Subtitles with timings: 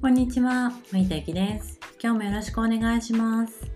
[0.00, 1.80] こんにちは、森田ゆきです。
[2.00, 3.68] 今日もよろしくお願いします。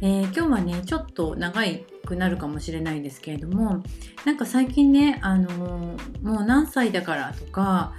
[0.00, 1.60] えー今日はね、ちょっと長
[2.06, 3.82] くなるかもしれないんですけれども、
[4.24, 7.92] なんか最近ね、あのーもう何歳だからとか、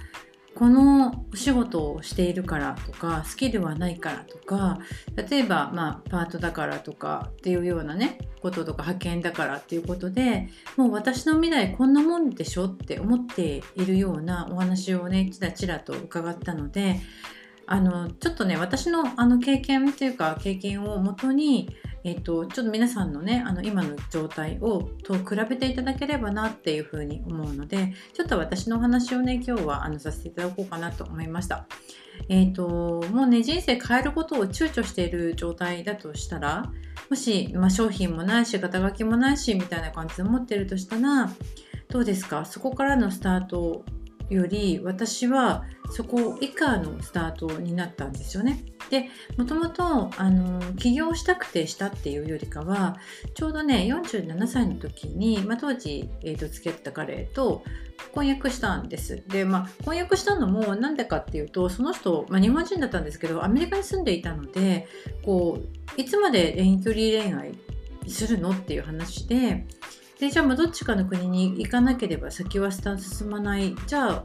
[0.56, 4.80] このお仕事をしているからとか、スキルはないからとか、
[5.14, 17.00] 例えば、まあ、パートだからとかっていうようなね、こととか派遣だからっていうことで、もう私の未来こんなもんでしょって思っているようなお話をね、ちらちらと伺ったので、
[17.70, 21.68] あのちょっとね私のあの経験というか経験をもとに、
[22.02, 31.66] えっとちょっと皆さんのねあの今の状態をと比べていただければなっていうふうに思うのでちょっと私のお話をね今日はあのさせていただこうかなと思いました。
[32.28, 36.72] えっともうね人生変えることを躊躇している状態だとしたら
[37.10, 41.30] もし、まあ、商品もないし肩書きもないしみたいな感じで思ってるとしたら
[41.88, 42.44] どうですか？
[42.44, 43.84] そこからのスタート
[44.30, 48.64] より私はそこ以下のスタートになったんですよね。
[48.90, 50.10] でもともと
[50.78, 52.96] 起業したくてしたっていうよりかは
[53.34, 57.62] ちょうどね47歳の時に、まあ、当時、えー、と付き合った彼と
[58.12, 59.22] 婚約したんです。
[59.28, 64.86] で、まあ、婚約したのもなんでかっていうとその人、まあ、日本人だったんですけどアメリカに住んでいたので
[65.24, 67.54] こういつまで遠距離恋愛
[68.08, 69.66] するのっていう話で
[70.18, 74.24] でじゃあまあどっちかの国に行かなければ先は進まないじゃあ、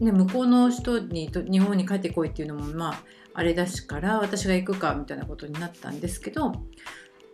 [0.00, 3.02] ね、向こうの人に日本に帰ってこいっていうのもまあ
[3.34, 6.52] あれだしから私が行くかみたいなことになったんですけど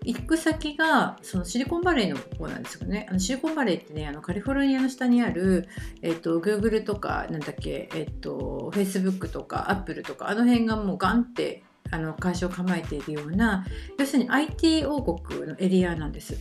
[0.05, 3.07] 行く先がそのシリコンバレーの方なんですよね。
[3.09, 5.67] あのシリコンバレーってねあのカリフォルニアの下にある、
[6.03, 11.63] えっと、Google とかなんだっけ、えっと、Facebook とか Apple とかあの辺がもうガンって
[11.95, 13.65] あの会社を構えているような
[13.99, 16.37] 要するに IT 王国のエリアなんです。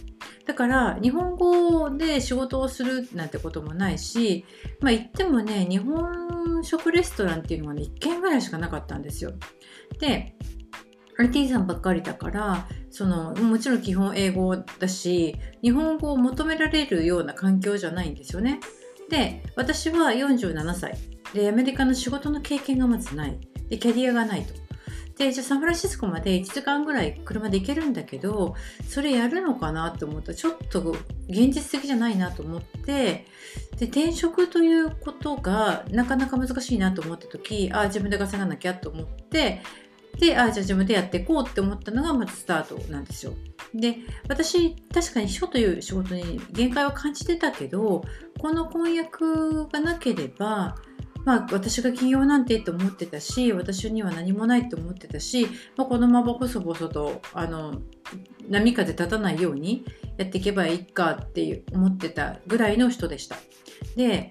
[0.45, 4.45] だから日本語で仕事をするなんてこともないし、
[4.82, 9.32] まあ言ってもね、日本食レストランっていうのがね、1軒ぐらいしかなかったんですよ。
[10.00, 10.36] で、
[11.18, 18.60] IT さんばっかりだから、その、もちろん基本英語だし、日本語を求められるような環境じゃないんですよね。
[19.10, 20.98] で、私は47歳。
[21.33, 23.39] で、アメリカの仕事の経験がまずない。
[23.70, 24.54] で、キャリアがないと。
[25.18, 28.56] でじゃあサンフランシスコまで1時間ぐらい車で行けるんだけど
[28.88, 30.32] それやるのかなと思った。
[30.32, 30.96] らちょっと
[31.30, 33.26] 現実的じゃないなと思って。
[33.78, 39.62] で転職ということがなかなか難しいなと思った時ああ自分で稼がなきゃと思って。
[40.20, 43.34] でああじゃあ自分でやっていこうって思ったのがまずスタートなんですよ。
[43.74, 43.98] で
[44.28, 48.04] 私確かに秘書という仕事に限界を感じてたけど
[48.40, 50.76] この婚約がなければ
[51.26, 55.48] まあ、私が起業なんてと思ってたし私には何もないと思ってたし、
[55.78, 57.82] まあ、このまま細々とあの
[58.50, 59.86] 波風立たないように
[60.17, 63.38] やっていけばいいかって思ってたぐらいの人でした。
[63.95, 64.30] で、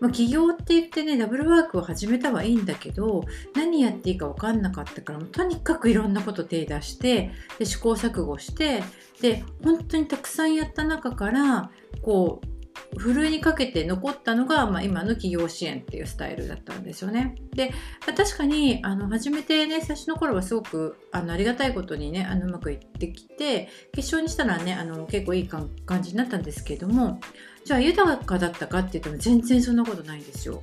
[0.00, 8.82] まあ、起業って言ってねダブルワークを始めたはいいんだけど何やっていいか分かんなかったからとにかくいろんなこと手出してで試行錯誤して
[9.20, 11.70] で本当にたくさんやった中から
[12.02, 12.49] こう
[12.96, 17.36] ふるいにかけて残ったのが、まあ、今の企業支援っていうスタイルだったんですよね。
[17.54, 17.70] で、
[18.06, 25.70] まあ、確かにあの初めてね最初の頃はすごくあのありがたいことにねあのうまくいってきて決勝にしたらねあの結構いい感
[26.02, 27.20] じになったんですけども
[27.64, 30.62] じゃあ豊かだったかって言っても全然そんなことないんですよ。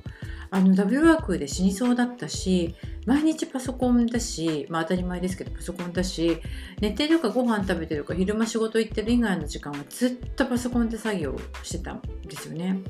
[0.50, 2.74] あのダブルワークで死にそうだったし
[3.06, 6.40] 毎日パソコンだし、まあ、当たり前ですけどパソコンだし
[6.80, 12.80] 寝てるかご飯食べてるか昼間仕事行ってる以外の時間はずっとパソコンで作業してたんですよね。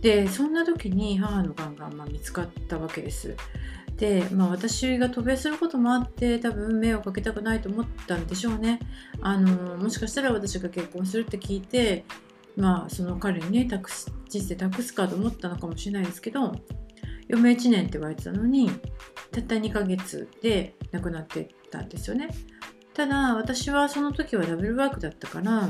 [0.00, 3.34] でそんな時に母のがんがまあ見つかったわけです。
[3.96, 8.80] で、まあ、私が渡米することもあって多分迷惑かけたくないと思ったんでしょうね。
[9.20, 12.04] あのもしかしたら私が結婚するって聞いて
[12.56, 16.54] まあその彼にね託す人生託すかと思ったのかもしれないですけど
[17.28, 18.70] 嫁1年って言われてたのに
[19.32, 22.28] たった2ヶ月で亡くなってたんですよね。
[22.94, 25.68] ただ私はその時はダブルワークだったから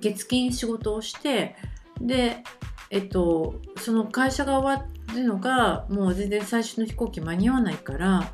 [0.00, 1.56] 月金仕事をして
[2.00, 2.44] で
[2.90, 8.32] えっとその会社が終わるのがもう全然最初の飛行機間に合わないから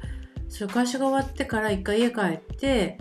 [0.49, 2.99] それ会社が終わってから一回家帰って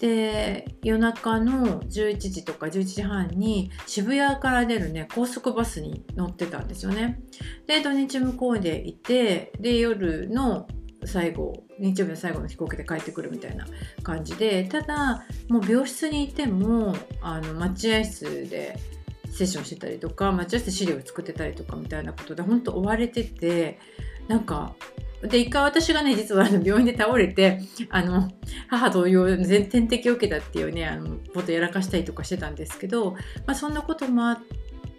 [0.00, 7.20] で夜中の11時とか11時半に渋谷から出るね高速バスに乗ってたんですよね。
[7.66, 10.66] で土日向こうでいてで夜の
[11.04, 13.66] 最後日曜日の最後の飛行機で帰ってくるみたいな
[14.02, 18.78] 感じでただもう病室にいてもあの待合室で
[19.30, 23.78] セッションしてたりとか待合室で資料を作ってたりとかみたいなことで本当追われてて
[24.28, 24.74] なんか
[25.22, 28.30] で一回私がね実はあの病院で倒れてあの
[28.68, 33.12] 母同様全点滴を受けたっていうねあのことやらかしたりとかしてたんですけど、
[33.46, 34.38] まあ、そんなこともあっ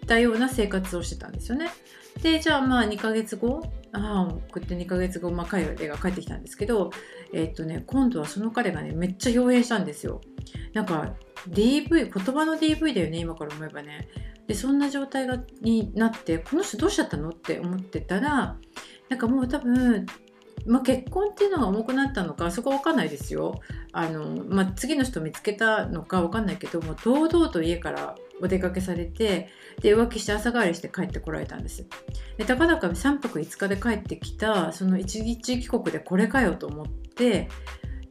[0.06, 1.70] たような生活をしてたんですよね。
[2.22, 6.90] でじゃあまあ2ヶ月後母を送って2ヶ月後、まあ、海外が帰ってきたんですけど、
[7.32, 10.20] えっとね、今度はその彼がねめっちゃ表変したんですよ。
[10.72, 11.14] なんか
[11.48, 14.08] DV 言葉の DV だよね今から思えばね。
[14.46, 17.30] でそんな状態がになってこの人どうしちゃったの？
[17.30, 18.56] って思ってたら
[19.12, 20.06] なんかもう多分
[20.64, 23.60] まあ、結婚っていうのが重くなったのかそこは分かんないですよ。
[23.92, 29.48] あの、まあ、次の人見つけたのか分かんないけども堂々と家からお出かけされて
[29.80, 31.84] で浮気して朝帰りして帰ってこられたんです。
[32.38, 37.48] でたかだか3泊5日で帰ってきたその一日帰国でこれかよと思って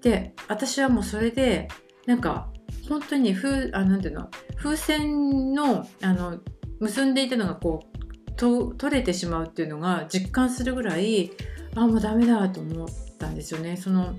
[0.01, 1.69] で私はもうそれで
[2.05, 2.49] なんか
[2.89, 6.39] 本当に風あなんていうの風船のあの
[6.79, 7.90] 結んでいたのがこう
[8.35, 11.31] と取れてしまうっていうのが実感するぐらい
[11.75, 12.87] あもうダメだと思っ
[13.17, 13.77] たんですよね。
[13.77, 14.15] その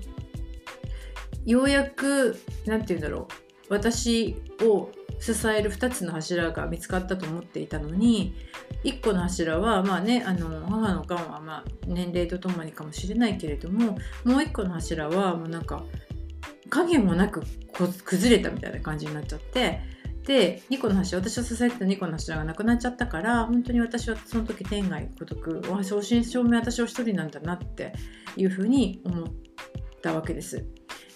[1.45, 3.27] ようやく何て言うんだろ
[3.69, 4.89] う私を
[5.19, 8.33] 支える2つの柱が見つかったと思っていたのに
[8.83, 15.83] 1個の柱はまあねあの母のがんはま年齢とともにかもしれないけれどももう1個の柱はもうなんか
[16.69, 17.43] 影もなく
[18.03, 19.81] 崩れたみたいな感じになっちゃって
[20.23, 27.93] で2個の柱私を支えてた2個の柱がなくなっちゃったから本当に私はその時天涯孤独正真正銘私は一人なんだなって
[28.37, 29.27] いうふうに思っ
[30.01, 30.65] たわけです。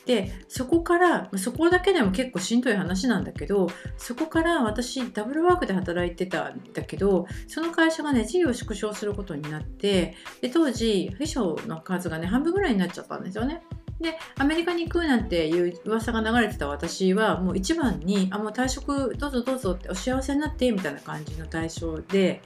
[0.08, 3.68] でそこからそこだけでも結構しんどい話なんだけど
[3.98, 13.62] そこから私ダブルワークで働いてたんだけどその会社がね事業を縮小することになってで当時秘書の数がね半分ぐらいになっちゃったんですよね。
[14.00, 22.42] でアメリカに行くなんていう噂が流れてた私はもう一番にあもう退職どうぞどうぞってお幸せになってみたいな感じの対象で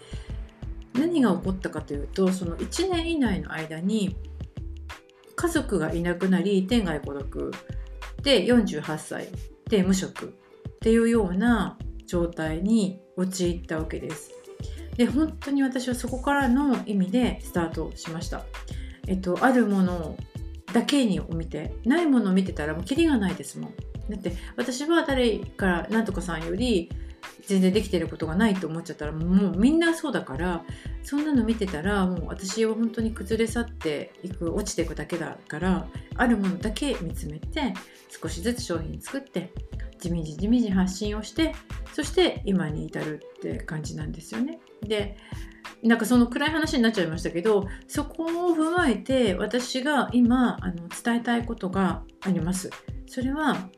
[0.93, 4.15] 何が起こったかというとその1年以内の間に
[5.35, 7.51] 家族がいなくなり天涯孤独
[8.23, 9.27] で48歳
[9.69, 10.29] で無職っ
[10.79, 14.31] ていうような状態に陥ったわけです。
[14.95, 18.43] で本当に私はそこからの意味でスタートしました。
[19.07, 20.15] えっと、あるもの
[20.73, 23.73] だけにを見てないものを見てたらもうキリがないですもん
[24.09, 26.89] だって私は誰かなんとかさんより
[27.45, 30.63] 全然できてることがないと思っちゃったらもうみんなそうだから
[31.03, 37.73] そんなの見てたらもう私は本当に崩れ去っていく落ちていくだけだからあるものだけ見つめて
[38.09, 39.51] 少しずつ商品作って
[39.99, 41.53] 地道地道発信をして
[41.93, 44.59] そして今に至るって感じなんですよね。
[44.81, 45.17] で
[45.83, 52.69] なんかその暗い話になっちゃいましたけどそこを踏まえて私が今あの伝えたいことがあります。
[53.07, 53.69] それは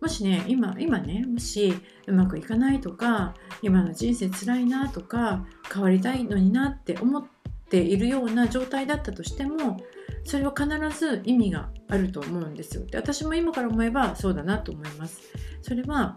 [0.00, 1.74] もしね今今ねもし
[2.06, 7.24] うまくいかないとか今の人生つらいなとか変わりたいのになって思っ
[7.68, 9.78] ているような状態だったとしても
[10.24, 12.86] それは必ず意味があると思うんですよ。
[12.86, 15.22] で私も今から思えばそうだなと思います。
[15.62, 16.14] それは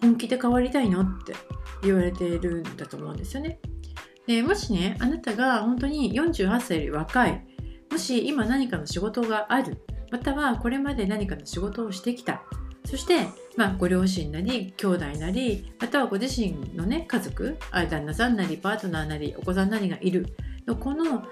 [0.00, 1.34] 本気で変わりたいのって
[1.82, 3.60] 言われているんだと思うんですよね。
[4.26, 7.42] でもしねあなたが本当に48歳より若い
[7.90, 9.78] もし今何かの仕事がある
[10.10, 12.42] またはこれまで何かの仕事をしてきた
[12.84, 20.26] そして、まあ、ご両親なり兄弟なりまたはご自身のね家族あ旦那さんなりパートナーなりお子さんなりがいる
[20.80, 21.24] この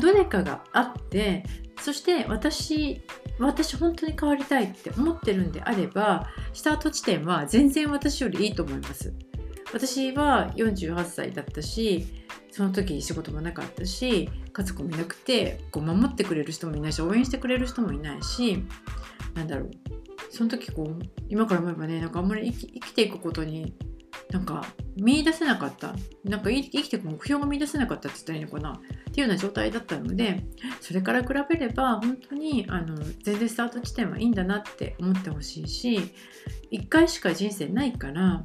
[0.00, 1.44] どれかがあって
[1.80, 3.02] そして私
[3.38, 9.12] 私本当に変わりたいって思ってるんであればスタート地点は全然私よりいいと思います。
[9.72, 12.06] 私は48歳だったし
[12.50, 18.64] その時仕事もなかったし家族もいなくてこう守ってくれる人もいないし応援してくれる人もいないし
[19.34, 19.70] なんだろう。
[20.30, 23.74] その時こう今から思えばねなんかあんまり生き生きていくことに
[24.30, 24.66] なんか
[24.96, 25.94] 見出せなかった
[26.24, 30.44] なんか生きていく目標が見出せなかったって言ったらいいのかなっていうような状態だったので
[30.80, 36.12] それから比べれば本当にあの全然スタート地点はいいんだなって思ってほしいし
[36.72, 38.44] 1回しか人生ないから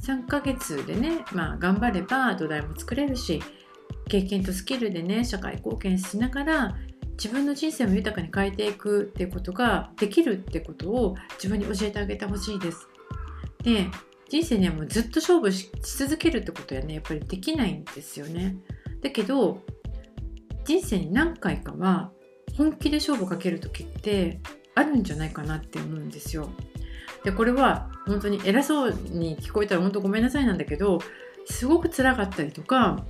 [0.00, 3.40] 3ヶ月でね、まあ、頑張れば土台も作れるし
[4.08, 6.76] 経験とスキルでね社会貢献しながら
[7.12, 12.88] 自分の人生も豊かに変えていくってことができるってことを自分に教えてあげてほしいです。
[13.62, 13.86] で
[14.28, 18.56] 人生にはもうずっと勝負し続けるってことはねやっぱりできないんですよね。
[19.02, 19.62] だけど
[20.64, 22.10] 人生に何回かは
[22.56, 24.40] 本気で勝負かける時って
[24.74, 26.48] あるんじゃないかなって思うんですよ。
[27.22, 31.00] でこれは本当に偉そうに聞こえたら本当ごめんなさいなんだけど
[31.46, 33.04] すごく辛かったりとか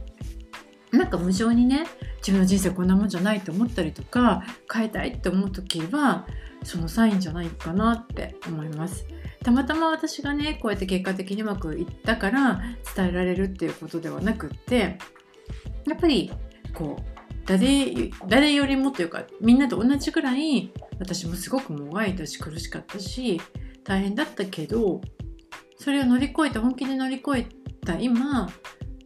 [0.93, 1.87] なんか無性にね
[2.19, 6.27] 自分の人生こんなもんじゃないと思ったりとか変えたいって思う時は
[6.63, 9.05] そのサインじゃないかなって思います。
[9.45, 12.63] たまたま私がねこうやって結果的にうまくいったから
[12.97, 14.99] 伝えられるっていうことではなくって
[15.87, 16.33] やっぱり
[16.73, 23.39] こう誰誰よりもというかみんなと同じぐらい私もすごくもがいたし苦しかったし
[23.85, 25.03] 大変だったけど
[25.77, 27.47] それを乗り越えて本気で乗り越え
[27.85, 28.49] た今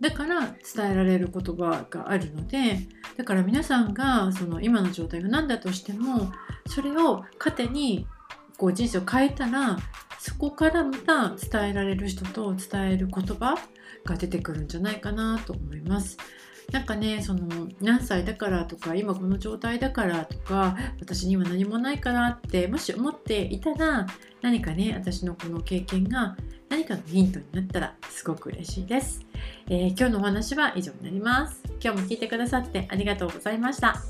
[0.00, 2.78] だから伝えられる言葉があるので
[3.16, 6.32] だから皆さんがその今の状態が何だとしても
[6.68, 8.06] それを糧に
[8.56, 9.78] こう人生を変えたら
[10.18, 13.56] そこからまた伝えられる人と伝える言葉
[14.04, 16.16] が出てくるんじゃないかなと思います。
[16.72, 24.06] なんかねその何歳だからとか今この状態だからとか私には何もないからってもし思っていたら
[24.42, 26.36] 何かね私のこの経験が
[26.68, 29.24] 何かのヒントになったらすごく嬉しいです、
[29.70, 31.62] えー、今日のお話は以上になります。
[31.82, 34.02] 今日も聞いてくださってありがとうございました。